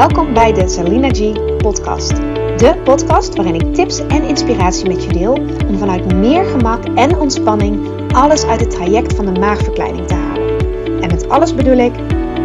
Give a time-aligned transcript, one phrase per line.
[0.00, 2.16] Welkom bij de Salina G podcast.
[2.56, 5.32] De podcast waarin ik tips en inspiratie met je deel
[5.68, 10.58] om vanuit meer gemak en ontspanning alles uit het traject van de maagverkleining te halen.
[11.02, 11.92] En met alles bedoel ik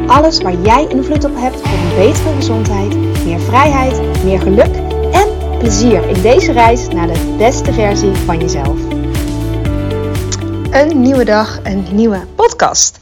[0.07, 2.95] alles waar jij invloed op hebt voor een betere gezondheid,
[3.25, 4.75] meer vrijheid, meer geluk
[5.11, 8.79] en plezier in deze reis naar de beste versie van jezelf.
[10.71, 12.99] Een nieuwe dag, een nieuwe podcast.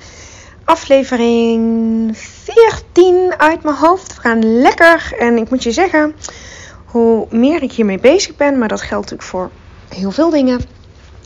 [0.66, 4.13] Aflevering 14 uit mijn hoofd.
[4.24, 5.14] Gaan lekker.
[5.20, 6.16] En ik moet je zeggen,
[6.86, 9.52] hoe meer ik hiermee bezig ben, maar dat geldt natuurlijk voor
[9.90, 10.62] heel veel dingen,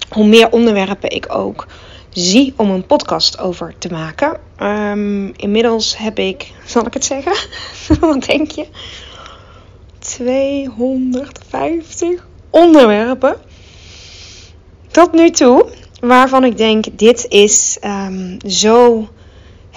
[0.10, 1.68] hoe meer onderwerpen ik ook
[2.10, 4.38] zie om een podcast over te maken.
[4.60, 7.34] Um, inmiddels heb ik, zal ik het zeggen?
[8.00, 8.68] Wat denk je?
[10.00, 13.36] 250 onderwerpen
[14.92, 15.70] tot nu toe
[16.00, 19.08] waarvan ik denk dit is um, zo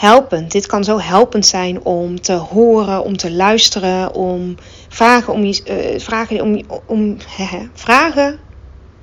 [0.01, 0.51] helpend.
[0.51, 4.55] Dit kan zo helpend zijn om te horen, om te luisteren, om
[4.89, 7.17] vragen, om je, uh, vragen, om, om
[7.75, 8.39] vragen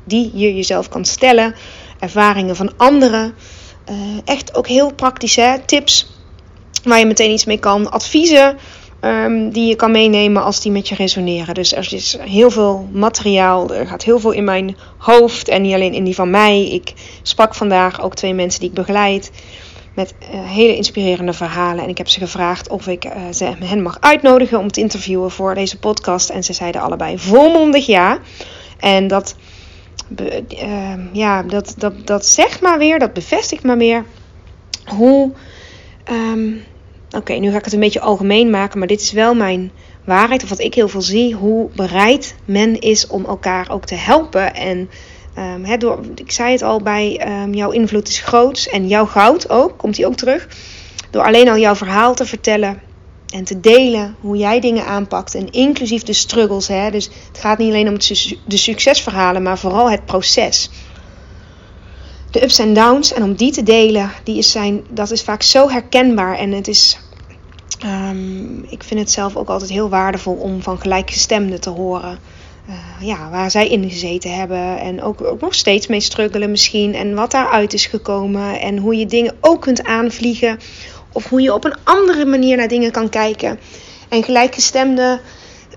[0.04, 1.56] die je jezelf kan stellen,
[2.00, 3.34] ervaringen van anderen.
[3.90, 6.16] Uh, echt ook heel praktische tips
[6.84, 8.58] waar je meteen iets mee kan, adviezen
[9.02, 11.54] um, die je kan meenemen als die met je resoneren.
[11.54, 15.74] Dus er is heel veel materiaal, er gaat heel veel in mijn hoofd en niet
[15.74, 16.68] alleen in die van mij.
[16.70, 19.32] Ik sprak vandaag ook twee mensen die ik begeleid
[19.98, 21.84] met uh, hele inspirerende verhalen.
[21.84, 25.32] En ik heb ze gevraagd of ik uh, ze, hen mag uitnodigen om te interviewen
[25.32, 26.30] voor deze podcast.
[26.30, 28.20] En ze zeiden allebei volmondig ja.
[28.80, 29.36] En dat,
[30.20, 34.06] uh, ja, dat, dat, dat zegt maar weer, dat bevestigt maar weer
[34.86, 35.32] hoe.
[36.12, 36.64] Um,
[37.12, 39.72] Oké, nu ga ik het een beetje algemeen maken, maar dit is wel mijn
[40.06, 43.96] waarheid, of wat ik heel veel zie, hoe bereid men is om elkaar ook te
[43.96, 44.56] helpen.
[44.56, 44.90] En
[45.64, 49.50] He, door, ik zei het al bij um, jouw invloed is groot en jouw goud
[49.50, 50.48] ook, komt hij ook terug.
[51.10, 52.82] Door alleen al jouw verhaal te vertellen
[53.34, 55.36] en te delen hoe jij dingen aanpakt.
[55.36, 56.68] En inclusief de struggles.
[56.68, 56.92] Hè?
[56.92, 57.98] Dus het gaat niet alleen om
[58.46, 60.70] de succesverhalen, maar vooral het proces.
[62.32, 63.14] De ups en downs.
[63.14, 66.38] En om die te delen, die is zijn, dat is vaak zo herkenbaar.
[66.38, 67.00] En het is.
[67.86, 72.20] Um, ik vind het zelf ook altijd heel waardevol om van gelijkgestemden te horen.
[72.70, 74.80] Uh, ja, waar zij in gezeten hebben.
[74.80, 76.96] En ook, nog steeds mee struggelen misschien.
[76.96, 78.60] En wat daaruit is gekomen.
[78.60, 80.60] En hoe je dingen ook kunt aanvliegen.
[81.12, 83.60] Of hoe je op een andere manier naar dingen kan kijken.
[84.10, 85.20] En gelijkgestemde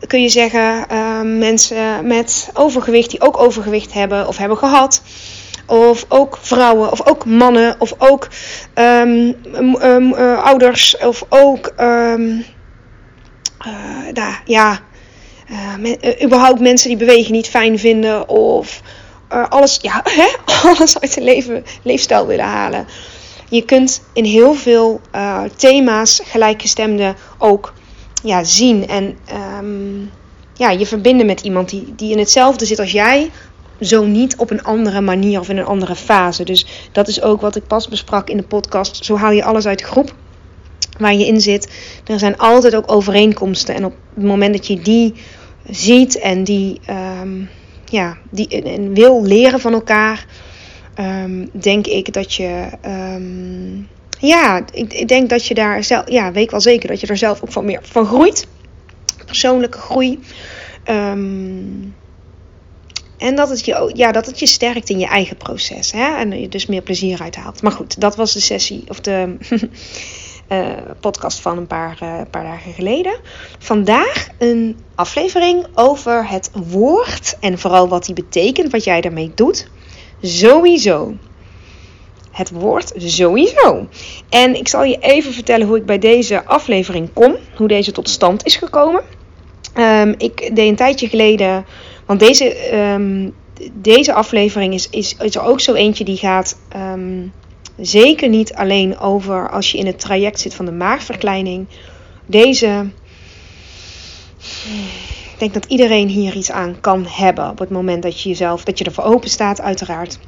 [0.06, 5.02] kun je zeggen uh, mensen met overgewicht die ook overgewicht hebben of hebben gehad.
[5.66, 8.28] Of ook vrouwen, of ook mannen, of ook
[8.74, 9.36] um,
[9.82, 12.44] um, uh, ouders, of ook um,
[14.44, 14.80] ja,
[15.50, 18.82] uh, überhaupt mensen die bewegen niet fijn vinden of
[19.32, 20.28] uh, alles, ja, hè?
[20.68, 22.86] alles uit de leven, leefstijl willen halen.
[23.48, 25.00] Je kunt in heel veel
[25.56, 27.72] thema's gelijkgestemde ook
[28.22, 29.18] ja, zien en
[29.58, 30.10] um,
[30.60, 33.30] ja, je verbinden met iemand die, die in hetzelfde zit als jij,
[33.80, 36.44] zo niet op een andere manier of in een andere fase.
[36.44, 39.04] Dus dat is ook wat ik pas besprak in de podcast.
[39.04, 40.14] Zo haal je alles uit de groep
[40.98, 41.72] waar je in zit.
[42.06, 43.74] Er zijn altijd ook overeenkomsten.
[43.74, 45.14] En op het moment dat je die
[45.68, 46.80] ziet en die,
[47.20, 47.48] um,
[47.84, 50.26] ja, die en wil leren van elkaar,
[50.98, 52.68] um, denk ik dat je.
[52.86, 53.88] Um,
[54.18, 56.10] ja, ik, ik, denk dat je daar zelf.
[56.10, 58.46] Ja, weet ik wel zeker dat je er zelf ook van meer van groeit.
[59.26, 60.18] Persoonlijke groei.
[63.18, 65.92] en dat het, je, ja, dat het je sterkt in je eigen proces.
[65.92, 66.16] Hè?
[66.16, 67.62] En je dus meer plezier uit haalt.
[67.62, 68.84] Maar goed, dat was de sessie.
[68.88, 69.36] Of de
[70.52, 70.68] uh,
[71.00, 73.20] podcast van een paar, uh, paar dagen geleden.
[73.58, 79.70] Vandaag een aflevering over het woord en vooral wat die betekent, wat jij daarmee doet.
[80.22, 81.14] Sowieso.
[82.30, 83.86] Het woord sowieso.
[84.28, 88.08] En ik zal je even vertellen hoe ik bij deze aflevering kom, hoe deze tot
[88.08, 89.02] stand is gekomen.
[89.76, 91.64] Um, ik deed een tijdje geleden,
[92.06, 93.34] want deze, um,
[93.72, 96.56] deze aflevering is, is, is er ook zo eentje die gaat.
[96.76, 97.32] Um,
[97.80, 101.66] Zeker niet alleen over als je in het traject zit van de maagverkleining.
[102.26, 102.90] Deze.
[105.32, 108.64] Ik denk dat iedereen hier iets aan kan hebben op het moment dat je jezelf,
[108.64, 110.18] dat je ervoor open staat, uiteraard.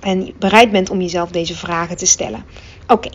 [0.00, 2.44] En bereid bent om jezelf deze vragen te stellen.
[2.86, 3.10] Oké.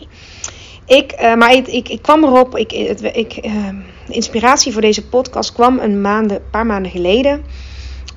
[0.86, 3.42] Ik, uh, maar ik, ik, kwam erop, ik, het, ik,
[4.06, 7.44] de inspiratie voor deze podcast kwam een maanden, paar maanden geleden.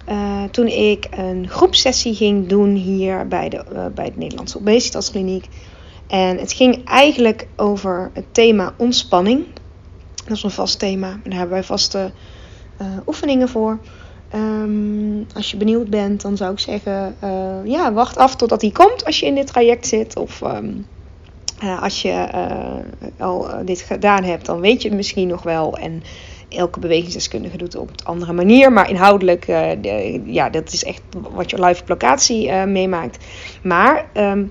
[0.09, 5.47] Uh, toen ik een groepsessie ging doen hier bij de, uh, bij de Nederlandse Obesitaskliniek.
[6.07, 9.45] En het ging eigenlijk over het thema ontspanning.
[10.25, 11.07] Dat is een vast thema.
[11.23, 12.11] Daar hebben wij vaste
[12.81, 13.79] uh, oefeningen voor.
[14.35, 17.15] Um, als je benieuwd bent, dan zou ik zeggen:
[17.63, 20.17] ja, wacht af totdat die komt als je in dit traject zit.
[20.17, 20.85] Of um,
[21.81, 22.27] als je
[23.17, 25.77] al dit gedaan hebt, dan weet je het misschien nog wel.
[25.77, 26.03] En
[26.49, 28.73] elke bewegingsdeskundige doet het op een andere manier.
[28.73, 31.01] Maar inhoudelijk, de, ja, dat is echt
[31.31, 33.25] wat je live op locatie meemaakt.
[33.61, 34.45] Maar ehm,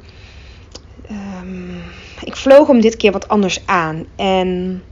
[1.08, 1.76] ehm,
[2.24, 4.06] ik vloog hem dit keer wat anders aan.
[4.16, 4.82] En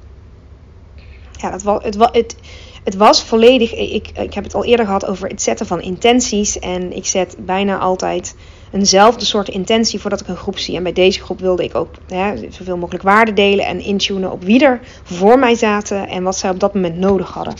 [1.32, 2.36] ja, het, was, het, het,
[2.84, 3.74] het was volledig.
[3.74, 6.58] Ik, ik heb het al eerder gehad over het zetten van intenties.
[6.58, 8.34] En ik zet bijna altijd
[8.74, 10.76] eenzelfde soort intentie voordat ik een groep zie.
[10.76, 14.44] En bij deze groep wilde ik ook hè, zoveel mogelijk waarde delen en intunen op
[14.44, 17.54] wie er voor mij zaten en wat zij op dat moment nodig hadden.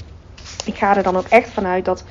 [0.64, 2.04] Ik ga er dan ook echt vanuit dat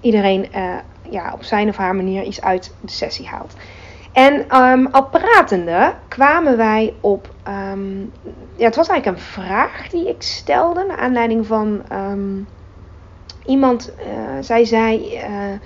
[0.00, 0.74] iedereen uh,
[1.10, 3.54] ja, op zijn of haar manier iets uit de sessie haalt.
[4.12, 7.34] En um, al pratende kwamen wij op.
[7.72, 8.12] Um,
[8.56, 10.84] ja, het was eigenlijk een vraag die ik stelde.
[10.88, 12.48] Naar aanleiding van um,
[13.46, 13.92] iemand.
[13.98, 14.04] Uh,
[14.40, 15.14] zij zei.
[15.14, 15.58] Uh,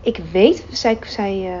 [0.00, 0.64] ik weet.
[0.70, 1.58] Zij, zij,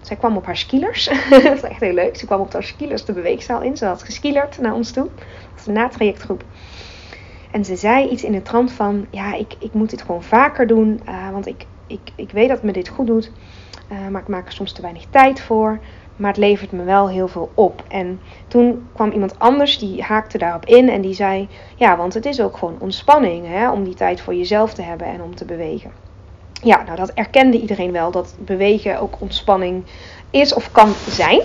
[0.00, 1.04] zij kwam op haar skilers.
[1.30, 2.16] dat is echt heel leuk.
[2.16, 3.76] Ze kwam op haar skilers de beweegzaal in.
[3.76, 5.08] Ze had geskielerd naar ons toe.
[5.14, 6.44] Dat was een natrajectgroep.
[7.52, 10.66] En ze zei iets in de trant van: Ja, ik, ik moet dit gewoon vaker
[10.66, 11.00] doen.
[11.08, 13.32] Uh, want ik, ik, ik weet dat me dit goed doet.
[13.92, 15.80] Uh, maar ik maak er soms te weinig tijd voor.
[16.16, 17.84] Maar het levert me wel heel veel op.
[17.88, 22.26] En toen kwam iemand anders die haakte daarop in en die zei: Ja, want het
[22.26, 25.44] is ook gewoon ontspanning hè, om die tijd voor jezelf te hebben en om te
[25.44, 25.92] bewegen.
[26.62, 29.84] Ja, nou dat erkende iedereen wel, dat bewegen ook ontspanning
[30.30, 31.40] is of kan zijn.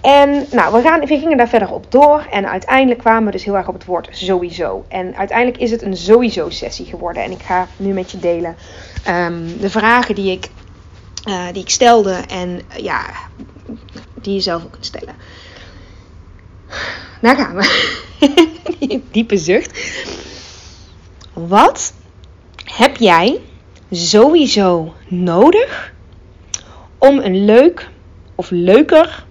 [0.00, 2.26] En nou, we, gaan, we gingen daar verder op door.
[2.30, 4.84] En uiteindelijk kwamen we dus heel erg op het woord sowieso.
[4.88, 7.22] En uiteindelijk is het een sowieso sessie geworden.
[7.22, 8.56] En ik ga nu met je delen
[9.08, 10.50] um, de vragen die ik
[11.28, 13.04] uh, die ik stelde en uh, ja,
[14.14, 15.14] die je zelf ook kunt stellen.
[17.20, 19.00] Daar gaan we.
[19.10, 19.78] Diepe zucht.
[21.32, 21.92] Wat
[22.64, 23.40] heb jij
[23.90, 25.92] sowieso nodig
[26.98, 27.88] om een leuk
[28.34, 29.24] of leuker,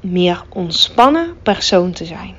[0.00, 2.36] meer ontspannen persoon te zijn?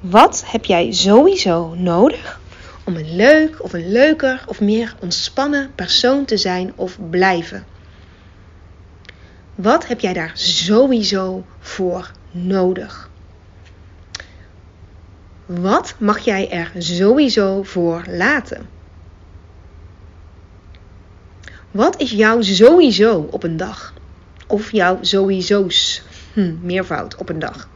[0.00, 2.40] Wat heb jij sowieso nodig
[2.84, 7.64] om een leuk of een leuker of meer ontspannen persoon te zijn of blijven?
[9.54, 13.10] Wat heb jij daar sowieso voor nodig?
[15.46, 18.79] Wat mag jij er sowieso voor laten?
[21.70, 23.94] Wat is jouw sowieso op een dag?
[24.46, 26.02] Of jouw sowieso's,
[26.32, 27.68] hm, meervoud op een dag?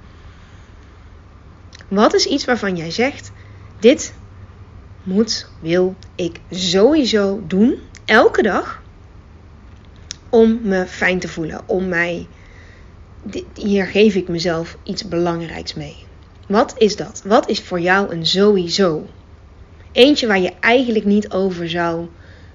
[1.89, 3.33] Wat is iets waarvan jij zegt:
[3.79, 4.15] dit
[5.03, 8.83] moet, wil ik sowieso doen, elke dag,
[10.29, 11.61] om me fijn te voelen.
[11.67, 12.27] Om mij,
[13.55, 15.97] hier geef ik mezelf iets belangrijks mee.
[16.49, 17.23] Wat is dat?
[17.25, 19.07] Wat is voor jou een sowieso?
[19.93, 22.09] Eentje waar je eigenlijk niet over zou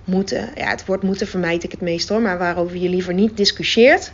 [0.10, 0.50] moeten.
[0.56, 4.12] Ja, het woord moeten vermijd ik het meest hoor, maar waarover je liever niet discussieert.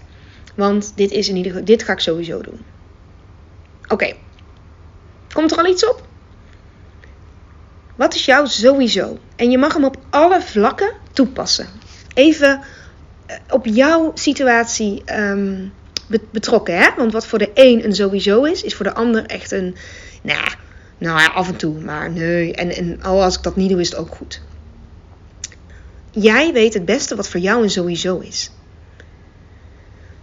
[0.55, 2.59] Want dit is in ieder geval, dit ga ik sowieso doen.
[3.87, 4.13] Oké.
[5.33, 6.07] Komt er al iets op?
[7.95, 9.17] Wat is jou sowieso?
[9.35, 11.67] En je mag hem op alle vlakken toepassen.
[12.13, 12.61] Even
[13.25, 15.73] eh, op jouw situatie um,
[16.31, 16.77] betrokken.
[16.77, 16.89] Hè?
[16.97, 19.75] Want wat voor de een een sowieso is, is voor de ander echt een.
[20.21, 20.47] Nou,
[20.97, 22.53] nou ja, af en toe, maar nee.
[22.53, 24.41] En, en al als ik dat niet doe, is het ook goed.
[26.15, 28.51] Jij weet het beste wat voor jou een sowieso is.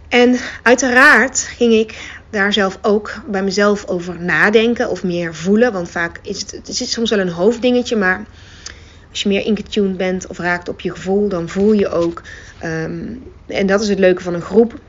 [0.07, 5.73] En uiteraard ging ik daar zelf ook bij mezelf over nadenken of meer voelen.
[5.73, 8.25] Want vaak is het, soms wel een hoofddingetje, maar
[9.09, 12.21] als je meer ingetuned bent of raakt op je gevoel, dan voel je ook.
[12.63, 14.79] Um, en dat is het leuke van een groep.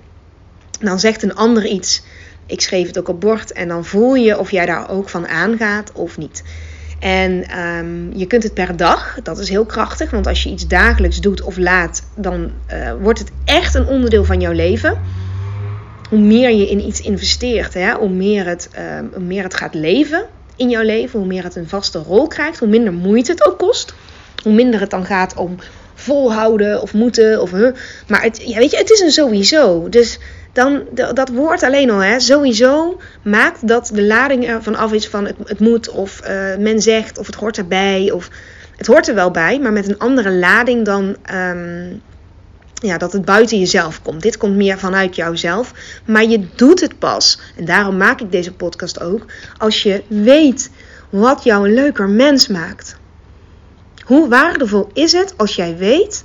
[0.81, 2.03] Dan zegt een ander iets.
[2.47, 3.53] Ik schreef het ook op bord.
[3.53, 6.43] En dan voel je of jij daar ook van aangaat of niet.
[7.05, 10.67] En um, je kunt het per dag, dat is heel krachtig, want als je iets
[10.67, 14.99] dagelijks doet of laat, dan uh, wordt het echt een onderdeel van jouw leven
[16.09, 18.83] hoe meer je in iets investeert, hè, hoe, meer het, uh,
[19.13, 22.59] hoe meer het gaat leven in jouw leven, hoe meer het een vaste rol krijgt,
[22.59, 23.95] hoe minder moeite het ook kost.
[24.43, 25.57] Hoe minder het dan gaat om
[25.95, 27.41] volhouden of moeten.
[27.41, 27.75] Of, huh.
[28.09, 29.89] Maar het, ja, weet je, het is een sowieso.
[29.89, 30.19] Dus
[30.55, 30.83] dan,
[31.15, 35.37] dat woord alleen al, hè, sowieso, maakt dat de lading ervan af is van het,
[35.45, 38.11] het moet of uh, men zegt of het hoort erbij.
[38.11, 38.31] Of,
[38.77, 42.03] het hoort er wel bij, maar met een andere lading dan um,
[42.75, 44.23] ja, dat het buiten jezelf komt.
[44.23, 45.73] Dit komt meer vanuit jouzelf.
[46.05, 47.39] Maar je doet het pas.
[47.57, 49.25] En daarom maak ik deze podcast ook.
[49.59, 50.71] Als je weet
[51.11, 52.97] wat jou een leuker mens maakt.
[54.05, 56.25] Hoe waardevol is het als jij weet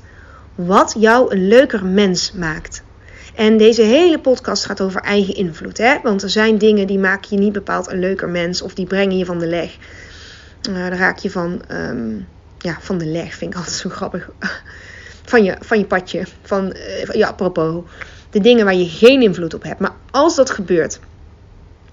[0.55, 2.83] wat jou een leuker mens maakt?
[3.39, 5.77] En deze hele podcast gaat over eigen invloed.
[5.77, 5.97] Hè?
[6.03, 8.61] Want er zijn dingen die maken je niet bepaald een leuker mens.
[8.61, 9.77] Of die brengen je van de leg.
[10.69, 12.27] Uh, daar raak je van, um,
[12.57, 13.35] ja, van de leg.
[13.35, 14.29] Vind ik altijd zo grappig
[15.31, 16.23] van je, van je padje.
[16.41, 17.83] Van, uh, ja, apropos.
[18.29, 19.79] De dingen waar je geen invloed op hebt.
[19.79, 20.99] Maar als dat gebeurt,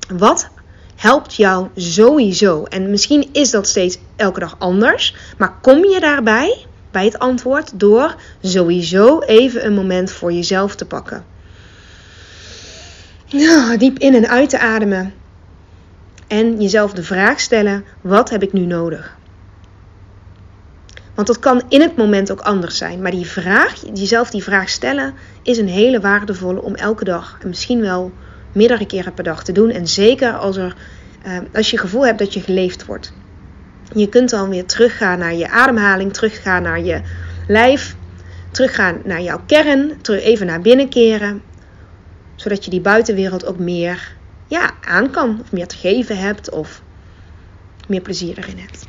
[0.08, 0.48] Wat
[0.96, 2.64] helpt jou sowieso?
[2.64, 7.80] En misschien is dat steeds elke dag anders, maar kom je daarbij bij het antwoord
[7.80, 11.34] door sowieso even een moment voor jezelf te pakken.
[13.78, 15.14] Diep in en uit te ademen.
[16.26, 19.16] En jezelf de vraag stellen: wat heb ik nu nodig?
[21.14, 23.02] Want dat kan in het moment ook anders zijn.
[23.02, 27.48] Maar die vraag, jezelf die vraag stellen, is een hele waardevolle om elke dag en
[27.48, 28.12] misschien wel
[28.52, 29.70] meerdere keren per dag te doen.
[29.70, 30.76] En zeker als, er,
[31.22, 33.12] eh, als je gevoel hebt dat je geleefd wordt.
[33.94, 37.00] Je kunt dan weer teruggaan naar je ademhaling, teruggaan naar je
[37.48, 37.96] lijf,
[38.50, 41.42] teruggaan naar jouw kern, terug even naar binnen keren.
[42.36, 44.16] Zodat je die buitenwereld ook meer
[44.46, 46.82] ja, aan kan, of meer te geven hebt, of
[47.88, 48.86] meer plezier erin hebt.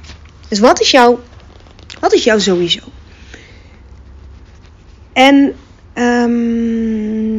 [0.47, 1.19] Dus wat is jouw,
[1.99, 2.81] wat is jouw sowieso?
[5.13, 5.55] En
[5.97, 7.37] um,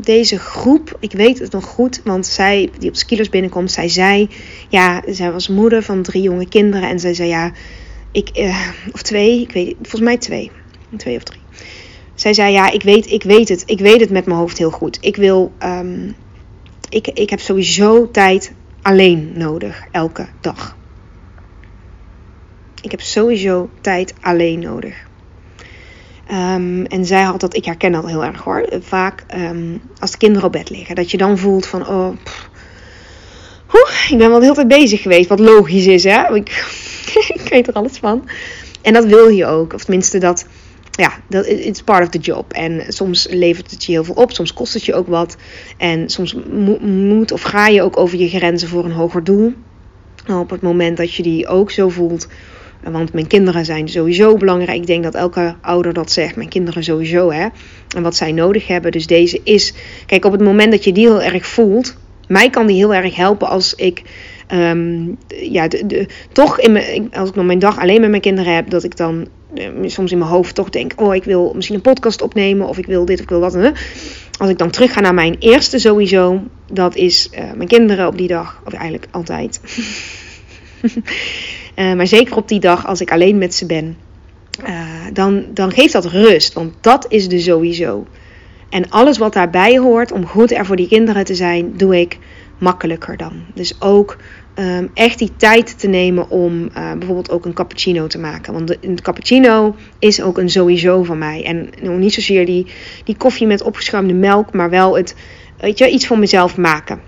[0.00, 4.28] deze groep, ik weet het nog goed, want zij die op Skillers binnenkomt, zij zei,
[4.68, 7.52] ja, zij was moeder van drie jonge kinderen en zij zei, ja,
[8.12, 10.50] ik, uh, of twee, ik weet, volgens mij twee,
[10.96, 11.41] twee of drie.
[12.22, 14.70] Zij zei, ja, ik weet, ik weet het, ik weet het met mijn hoofd heel
[14.70, 14.98] goed.
[15.00, 16.14] Ik wil, um,
[16.88, 18.52] ik, ik heb sowieso tijd
[18.82, 20.76] alleen nodig, elke dag.
[22.82, 24.94] Ik heb sowieso tijd alleen nodig.
[26.30, 28.68] Um, en zij had dat, ik herken dat heel erg hoor.
[28.80, 32.12] Vaak um, als de kinderen op bed liggen, dat je dan voelt van, oh,
[34.10, 36.28] ik ben wel de hele tijd bezig geweest, wat logisch is, hè?
[36.34, 36.48] Ik,
[37.28, 38.28] ik weet er alles van.
[38.82, 40.46] En dat wil je ook, of tenminste dat,
[40.92, 42.52] ja, dat it's part of the job.
[42.52, 45.36] En soms levert het je heel veel op, soms kost het je ook wat.
[45.76, 46.34] En soms
[46.80, 49.52] moet of ga je ook over je grenzen voor een hoger doel.
[50.28, 52.28] op het moment dat je die ook zo voelt,
[52.90, 54.78] want mijn kinderen zijn sowieso belangrijk.
[54.78, 56.36] Ik denk dat elke ouder dat zegt.
[56.36, 57.46] Mijn kinderen sowieso, hè.
[57.96, 58.92] En wat zij nodig hebben.
[58.92, 59.74] Dus deze is...
[60.06, 61.96] Kijk, op het moment dat je die heel erg voelt...
[62.28, 64.02] Mij kan die heel erg helpen als ik...
[64.54, 68.54] Um, ja, de, toch in mijn, als ik nog mijn dag alleen met mijn kinderen
[68.54, 71.76] heb, dat ik dan uh, soms in mijn hoofd toch denk: Oh, ik wil misschien
[71.76, 73.72] een podcast opnemen, of ik wil dit, of ik wil dat.
[74.38, 76.40] Als ik dan terug ga naar mijn eerste sowieso,
[76.72, 79.60] dat is uh, mijn kinderen op die dag, of eigenlijk altijd.
[81.76, 83.96] Uh, maar zeker op die dag als ik alleen met ze ben,
[85.12, 86.52] dan, dan geeft dat rust.
[86.52, 88.06] Want dat is de sowieso.
[88.70, 92.18] En alles wat daarbij hoort om goed er voor die kinderen te zijn, doe ik
[92.62, 93.32] makkelijker dan.
[93.54, 94.16] Dus ook
[94.54, 98.52] um, echt die tijd te nemen om uh, bijvoorbeeld ook een cappuccino te maken.
[98.52, 101.44] Want de, een cappuccino is ook een sowieso van mij.
[101.44, 102.66] En nou, niet zozeer die,
[103.04, 105.14] die koffie met opgeschuimde melk, maar wel het,
[105.60, 107.00] weet je, iets voor mezelf maken.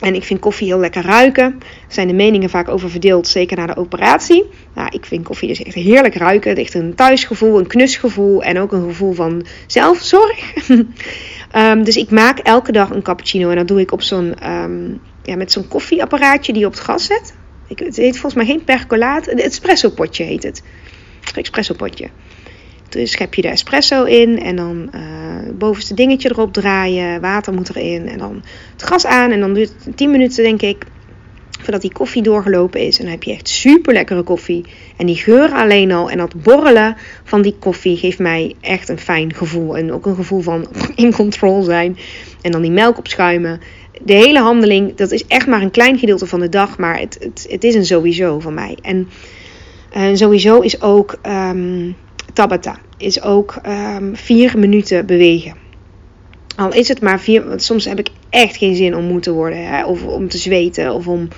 [0.00, 1.44] En ik vind koffie heel lekker ruiken.
[1.44, 4.44] Er zijn de meningen vaak over verdeeld, zeker na de operatie.
[4.74, 6.48] Nou, ik vind koffie dus echt heerlijk ruiken.
[6.48, 10.68] Het heeft een thuisgevoel, een knusgevoel en ook een gevoel van zelfzorg.
[11.56, 15.00] um, dus ik maak elke dag een cappuccino en dat doe ik op zo'n, um,
[15.26, 17.34] ja, met zo'n koffieapparaatje die je op het gas zet.
[17.68, 20.62] Ik, het heet volgens mij geen percolaat, een espresso potje heet het.
[21.34, 22.08] Espresso potje.
[22.88, 24.88] Dus schep je de espresso in en dan
[25.46, 27.20] het bovenste dingetje erop draaien.
[27.20, 28.42] Water moet erin en dan
[28.72, 29.30] het gas aan.
[29.30, 30.84] En dan duurt het 10 minuten denk ik
[31.60, 32.98] voordat die koffie doorgelopen is.
[32.98, 34.64] En dan heb je echt super lekkere koffie.
[34.96, 38.98] En die geur alleen al en dat borrelen van die koffie geeft mij echt een
[38.98, 39.76] fijn gevoel.
[39.76, 41.98] En ook een gevoel van in control zijn.
[42.42, 43.60] En dan die melk opschuimen.
[44.04, 46.78] De hele handeling, dat is echt maar een klein gedeelte van de dag.
[46.78, 48.78] Maar het, het, het is een sowieso van mij.
[48.82, 49.08] En
[49.96, 51.18] uh, sowieso is ook...
[51.26, 51.96] Um,
[52.32, 55.65] Tabata is ook um, vier minuten bewegen.
[56.56, 59.32] Al is het maar vier, want soms heb ik echt geen zin om moe te
[59.32, 61.28] worden, hè, of om te zweten, of om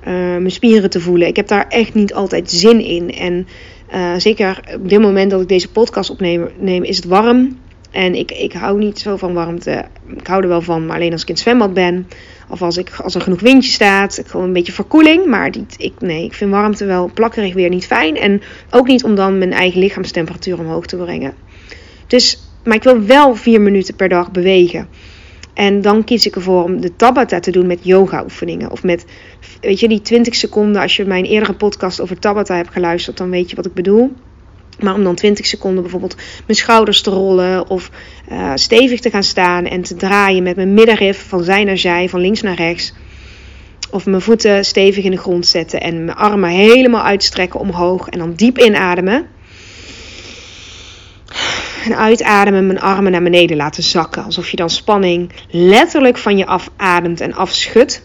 [0.00, 1.28] uh, mijn spieren te voelen.
[1.28, 3.14] Ik heb daar echt niet altijd zin in.
[3.14, 3.46] En
[3.94, 7.58] uh, zeker op dit moment dat ik deze podcast opneem, neem, is het warm.
[7.90, 9.84] En ik, ik hou niet zo van warmte.
[10.16, 12.08] Ik hou er wel van, maar alleen als ik in het zwembad ben.
[12.48, 14.22] Of als, ik, als er genoeg windje staat.
[14.26, 15.26] Gewoon een beetje verkoeling.
[15.26, 18.16] Maar die, ik, nee, ik vind warmte wel plakkerig weer niet fijn.
[18.16, 21.34] En ook niet om dan mijn eigen lichaamstemperatuur omhoog te brengen.
[22.06, 24.88] Dus, maar ik wil wel vier minuten per dag bewegen.
[25.54, 28.70] En dan kies ik ervoor om de Tabata te doen met yoga oefeningen.
[28.70, 29.04] Of met,
[29.60, 30.82] weet je, die 20 seconden.
[30.82, 34.12] Als je mijn eerdere podcast over Tabata hebt geluisterd, dan weet je wat ik bedoel.
[34.80, 36.16] Maar om dan 20 seconden bijvoorbeeld
[36.46, 37.90] mijn schouders te rollen of
[38.32, 42.08] uh, stevig te gaan staan en te draaien met mijn middenrif van zij naar zij,
[42.08, 42.94] van links naar rechts.
[43.90, 48.18] Of mijn voeten stevig in de grond zetten en mijn armen helemaal uitstrekken omhoog en
[48.18, 49.26] dan diep inademen.
[51.84, 54.24] En uitademen, mijn armen naar beneden laten zakken.
[54.24, 58.02] Alsof je dan spanning letterlijk van je afademt en afschudt.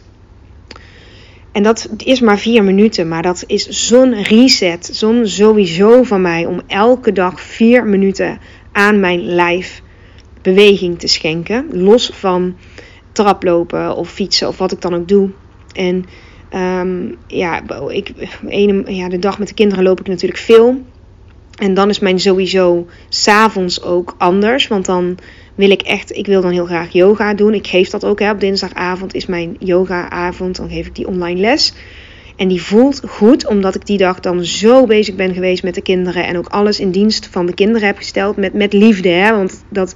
[1.52, 6.46] En dat is maar vier minuten, maar dat is zo'n reset, zo'n sowieso van mij
[6.46, 8.40] om elke dag vier minuten
[8.72, 9.82] aan mijn lijf
[10.42, 11.68] beweging te schenken.
[11.72, 12.56] Los van
[13.12, 15.30] traplopen of fietsen of wat ik dan ook doe.
[15.74, 16.06] En
[16.50, 18.12] ehm, ja, ik,
[18.88, 20.82] ja, de dag met de kinderen loop ik natuurlijk veel.
[21.60, 24.68] En dan is mijn sowieso s'avonds ook anders.
[24.68, 25.18] Want dan
[25.56, 27.54] wil ik echt, ik wil dan heel graag yoga doen.
[27.54, 28.20] Ik geef dat ook.
[28.20, 28.32] Hè.
[28.32, 30.56] Op dinsdagavond is mijn yoga-avond.
[30.56, 31.74] Dan geef ik die online les.
[32.36, 35.82] En die voelt goed, omdat ik die dag dan zo bezig ben geweest met de
[35.82, 36.26] kinderen.
[36.26, 38.38] En ook alles in dienst van de kinderen heb gesteld.
[38.38, 39.10] Met, met liefde.
[39.10, 39.36] Hè?
[39.36, 39.96] Want dat,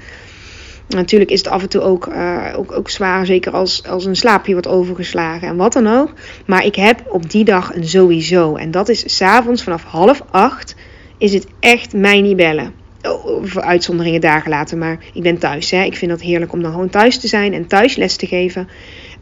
[0.87, 3.25] natuurlijk is het af en toe ook, uh, ook, ook zwaar.
[3.25, 6.13] Zeker als, als een slaapje wordt overgeslagen en wat dan ook.
[6.45, 8.55] Maar ik heb op die dag een sowieso.
[8.55, 10.75] En dat is s'avonds vanaf half acht.
[11.17, 12.73] Is het echt mij niet bellen.
[13.01, 14.77] Oh, voor uitzonderingen dagen later.
[14.77, 15.71] Maar ik ben thuis.
[15.71, 15.83] Hè.
[15.83, 18.67] Ik vind dat heerlijk om dan gewoon thuis te zijn en thuis les te geven.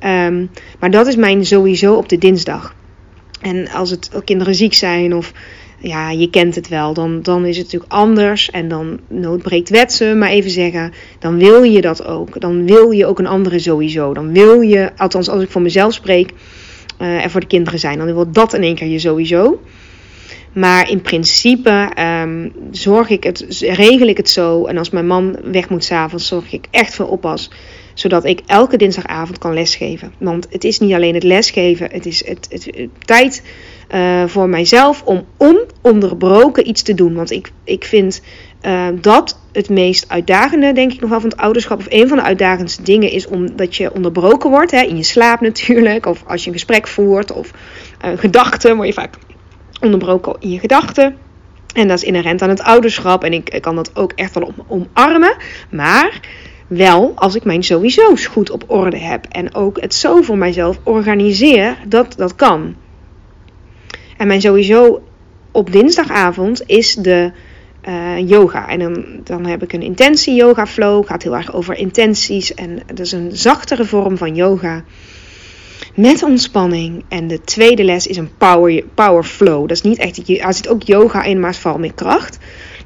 [0.04, 2.76] Um, maar dat is mijn sowieso op de dinsdag.
[3.42, 5.34] En als het kinderen ziek zijn of
[5.82, 8.50] ja, je kent het wel, dan, dan is het natuurlijk anders.
[8.50, 10.94] En dan noodbreekt wet maar even zeggen.
[11.20, 12.40] Dan wil je dat ook.
[12.42, 14.14] Dan wil je ook een andere sowieso.
[14.14, 16.32] Dan wil je, althans als ik voor mezelf spreek,
[17.00, 17.98] uh, er voor de kinderen zijn.
[17.98, 19.62] Dan wil dat in één keer je sowieso.
[20.54, 24.66] Maar in principe um, zorg ik het, regel ik het zo.
[24.66, 27.50] En als mijn man weg moet s'avonds, zorg ik echt voor oppas
[27.94, 30.14] zodat ik elke dinsdagavond kan lesgeven.
[30.18, 33.44] Want het is niet alleen het lesgeven, het is het, het, tijd
[33.96, 37.14] uh, voor mijzelf om ononderbroken iets te doen.
[37.14, 38.22] Want ik, ik vind
[38.66, 41.80] uh, dat het meest uitdagende, denk ik nog wel, van het ouderschap.
[41.80, 44.72] Of een van de uitdagendste dingen is omdat je onderbroken wordt.
[44.72, 46.06] Hè, in je slaap natuurlijk.
[46.06, 47.32] Of als je een gesprek voert.
[47.32, 47.52] Of
[48.06, 48.76] uh, gedachten.
[48.76, 49.18] Word je vaak
[49.82, 51.18] onderbroken in je gedachten.
[51.74, 53.24] En dat is inherent aan het ouderschap.
[53.24, 55.36] En ik, kan dat ook echt wel omarmen.
[55.70, 56.20] Maar
[56.68, 59.26] wel als ik mijn sowieso's goed op orde heb.
[59.30, 62.76] En ook het zo voor mijzelf organiseer dat dat kan.
[64.18, 65.02] En mijn sowieso
[65.52, 67.32] op dinsdagavond is de
[67.88, 68.68] uh, yoga.
[68.68, 71.06] En dan, dan heb ik een intentie yoga flow.
[71.08, 72.54] Gaat heel erg over intenties.
[72.54, 74.84] En dat is een zachtere vorm van yoga.
[75.96, 77.04] Met ontspanning.
[77.08, 79.68] En de tweede les is een power, power flow.
[79.68, 80.30] Dat is niet echt.
[80.30, 82.38] Er zit ook yoga in, maar het valt meer kracht.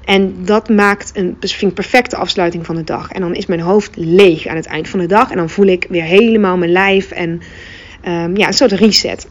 [0.06, 3.12] En dat maakt een vind perfecte afsluiting van de dag.
[3.12, 5.32] En dan is mijn hoofd leeg aan het eind van de dag.
[5.32, 7.12] En dan voel ik weer helemaal mijn lijf.
[7.12, 7.42] En
[8.08, 9.28] um, ja, een soort reset.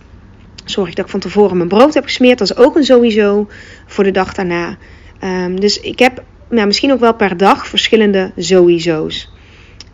[0.64, 2.38] Zorg ik dat ik van tevoren mijn brood heb gesmeerd.
[2.38, 3.48] Dat is ook een sowieso
[3.86, 4.76] voor de dag daarna.
[5.24, 9.32] Um, dus ik heb nou, misschien ook wel per dag verschillende sowieso's.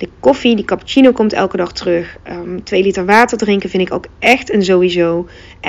[0.01, 2.17] De koffie, die cappuccino komt elke dag terug.
[2.31, 5.29] Um, twee liter water drinken vind ik ook echt een sowieso.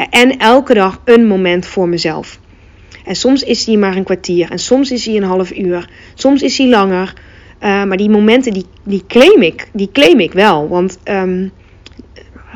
[0.09, 2.39] En elke dag een moment voor mezelf.
[3.05, 4.51] En soms is die maar een kwartier.
[4.51, 5.89] En soms is hij een half uur.
[6.13, 7.13] Soms is hij langer.
[7.63, 9.69] Uh, maar die momenten, die, die claim ik.
[9.73, 10.67] Die claim ik wel.
[10.67, 10.99] Want...
[11.03, 11.51] Um,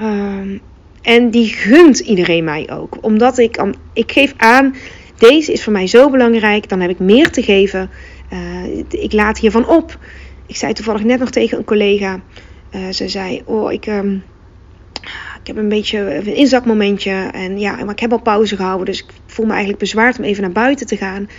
[0.02, 0.62] um,
[1.02, 2.98] en die gunt iedereen mij ook.
[3.02, 4.76] Omdat ik, ik geef aan,
[5.18, 6.70] deze is voor mij zo belangrijk.
[6.70, 7.90] Dan heb ik meer te geven.
[8.34, 9.98] Uh, ik laat hiervan op.
[10.46, 12.22] Ik zei toevallig net nog tegen een collega.
[12.76, 13.88] Uh, ze zei, oh, ik...
[13.88, 14.24] Um,
[15.46, 17.12] ik heb een beetje een inzakmomentje.
[17.12, 18.86] En ja, maar ik heb al pauze gehouden.
[18.86, 21.30] Dus ik voel me eigenlijk bezwaard om even naar buiten te gaan.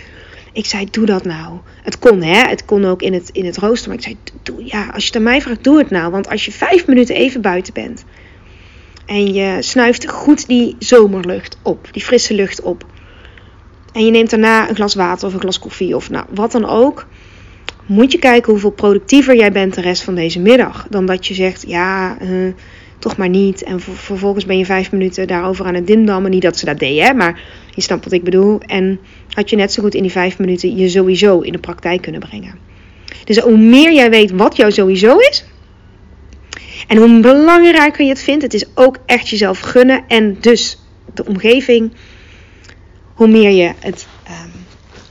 [0.53, 1.59] Ik zei, doe dat nou.
[1.83, 2.47] Het kon, hè.
[2.49, 3.89] Het kon ook in het, in het rooster.
[3.89, 6.11] Maar ik zei, doe, ja, als je het aan mij vraagt, doe het nou.
[6.11, 8.05] Want als je vijf minuten even buiten bent.
[9.05, 11.87] En je snuift goed die zomerlucht op.
[11.91, 12.85] Die frisse lucht op.
[13.93, 16.65] En je neemt daarna een glas water of een glas koffie of nou, wat dan
[16.65, 17.07] ook.
[17.87, 20.87] Moet je kijken hoeveel productiever jij bent de rest van deze middag.
[20.89, 22.17] Dan dat je zegt, ja...
[22.21, 22.53] Uh,
[22.99, 23.63] toch maar niet.
[23.63, 26.31] En vervolgens ben je vijf minuten daarover aan het dimdammen.
[26.31, 27.41] Niet dat ze dat deed, hè, maar
[27.75, 28.59] je snapt wat ik bedoel.
[28.59, 32.01] En had je net zo goed in die vijf minuten je sowieso in de praktijk
[32.01, 32.59] kunnen brengen.
[33.23, 35.45] Dus hoe meer jij weet wat jouw sowieso is.
[36.87, 40.03] En hoe belangrijker je het vindt, het is ook echt jezelf gunnen.
[40.07, 40.81] En dus
[41.13, 41.91] de omgeving,
[43.13, 44.56] hoe meer je het um,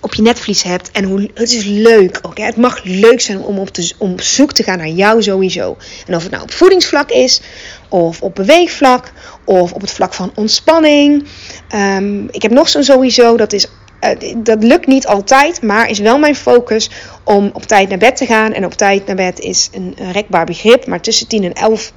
[0.06, 0.90] op je netvlies hebt.
[0.90, 2.38] En hoe, het is leuk ook.
[2.38, 5.76] Het mag leuk zijn om op, te, om zoek te gaan naar jou sowieso.
[6.06, 7.40] En of het nou op voedingsvlak is,
[7.88, 9.12] of op beweegvlak,
[9.44, 11.26] of op het vlak van ontspanning.
[11.74, 13.66] Um, ik heb nog zo'n sowieso, dat is
[14.00, 16.90] uh, dat lukt niet altijd, maar is wel mijn focus
[17.24, 18.52] om op tijd naar bed te gaan.
[18.52, 21.92] En op tijd naar bed is een rekbaar begrip, maar tussen 10 en 11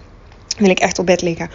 [0.59, 1.49] wil ik echt op bed liggen.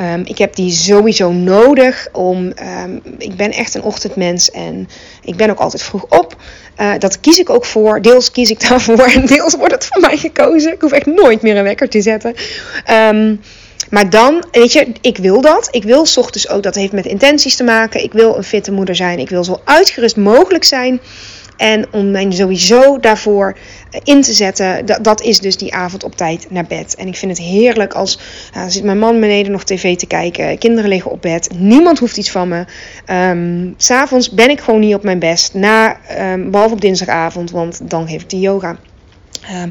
[0.00, 2.52] Um, ik heb die sowieso nodig om.
[2.84, 4.88] Um, ik ben echt een ochtendmens en
[5.24, 6.36] ik ben ook altijd vroeg op.
[6.80, 8.02] Uh, dat kies ik ook voor.
[8.02, 10.72] Deels kies ik daarvoor en deels wordt het voor mij gekozen.
[10.72, 12.34] Ik hoef echt nooit meer een wekker te zetten.
[12.90, 13.40] Um,
[13.90, 15.68] maar dan, weet je, ik wil dat.
[15.70, 18.02] Ik wil ochtends ook, dat heeft met intenties te maken.
[18.02, 19.18] Ik wil een fitte moeder zijn.
[19.18, 21.00] Ik wil zo uitgerust mogelijk zijn.
[21.56, 23.56] En om mij sowieso daarvoor
[23.90, 26.94] eh, in te zetten, dat, is dus die avond op tijd naar bed.
[26.94, 28.18] En ik vind het heerlijk als
[28.68, 32.30] zit mijn man beneden nog tv te kijken, kinderen liggen op bed, niemand hoeft iets
[32.30, 32.64] van me.
[33.30, 37.90] Um, S'avonds ben ik gewoon niet op mijn best, na, um, behalve op dinsdagavond, want
[37.90, 38.76] dan geef ik die yoga.
[39.62, 39.70] Um,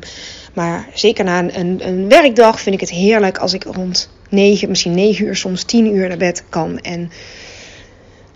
[0.53, 4.93] Maar zeker na een, een, werkdag vind ik het heerlijk als ik rond 9, misschien
[4.93, 6.79] 9 uur, soms 10 uur naar bed kan.
[6.79, 7.11] En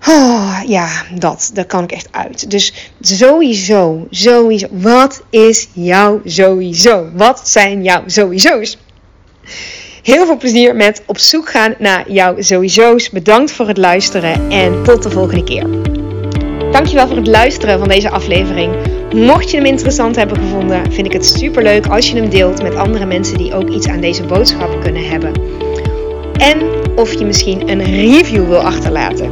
[0.07, 2.51] oh, ja, dat, daar kan ik echt uit.
[2.51, 4.67] Dus sowieso, sowieso.
[4.71, 7.09] Wat is jouw sowieso?
[7.13, 8.77] Wat zijn jouw sowieso's?
[10.03, 13.09] Heel veel plezier met op zoek gaan naar jouw sowieso's.
[13.09, 15.65] Bedankt voor het luisteren en tot de volgende keer.
[16.71, 18.75] Dankjewel voor het luisteren van deze aflevering.
[19.13, 22.61] Mocht je hem interessant hebben gevonden, vind ik het super leuk als je hem deelt
[22.63, 25.31] met andere mensen die ook iets aan deze boodschap kunnen hebben.
[26.33, 26.61] En
[26.95, 29.31] of je misschien een review wil achterlaten.